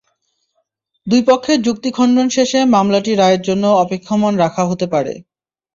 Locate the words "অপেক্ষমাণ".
3.83-4.33